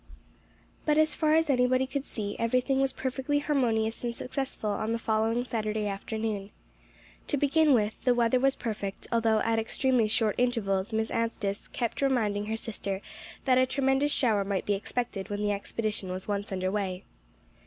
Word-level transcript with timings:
But 0.83 0.97
as 0.97 1.13
far 1.13 1.35
as 1.35 1.47
anybody 1.47 1.85
could 1.85 2.05
see, 2.07 2.35
everything 2.39 2.81
was 2.81 2.91
perfectly 2.91 3.37
harmonious 3.37 4.03
and 4.03 4.15
successful 4.15 4.71
on 4.71 4.93
the 4.93 4.97
following 4.97 5.43
Saturday 5.43 5.85
afternoon. 5.85 6.49
To 7.27 7.37
begin 7.37 7.75
with, 7.75 8.03
the 8.03 8.15
weather 8.15 8.39
was 8.39 8.55
perfect; 8.55 9.05
although 9.11 9.41
at 9.41 9.59
extremely 9.59 10.07
short 10.07 10.33
intervals 10.39 10.91
Miss 10.91 11.11
Anstice 11.11 11.67
kept 11.67 12.01
reminding 12.01 12.47
her 12.47 12.57
sister 12.57 12.99
that 13.45 13.59
a 13.59 13.67
tremendous 13.67 14.11
shower 14.11 14.43
might 14.43 14.65
be 14.65 14.73
expected 14.73 15.29
when 15.29 15.43
the 15.43 15.51
expedition 15.51 16.09
was 16.11 16.27
once 16.27 16.51
under 16.51 16.71
way. 16.71 17.03